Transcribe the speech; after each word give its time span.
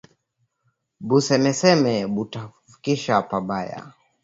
Bu 1.07 1.17
semeseme 1.27 1.95
buta 2.15 2.41
kufikisha 2.51 3.15
pa 3.29 3.37
baya 3.47 3.79